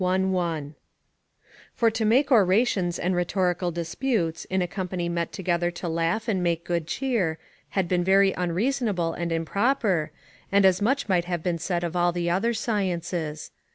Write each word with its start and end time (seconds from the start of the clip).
I.] 0.03 0.63
For 1.75 1.91
to 1.91 2.05
make 2.05 2.31
orations 2.31 2.97
and 2.97 3.15
rhetorical 3.15 3.69
disputes 3.69 4.45
in 4.45 4.63
a 4.63 4.67
company 4.67 5.07
met 5.09 5.31
together 5.31 5.69
to 5.69 5.87
laugh 5.87 6.27
and 6.27 6.41
make 6.41 6.65
good 6.65 6.87
cheer, 6.87 7.37
had 7.77 7.87
been 7.87 8.03
very 8.03 8.33
unreasonable 8.33 9.13
and 9.13 9.31
improper, 9.31 10.09
and 10.51 10.65
as 10.65 10.81
much 10.81 11.07
might 11.07 11.25
have 11.25 11.43
been 11.43 11.59
said 11.59 11.83
of 11.83 11.95
all 11.95 12.11
the 12.11 12.31
other 12.31 12.55
sciences. 12.55 13.51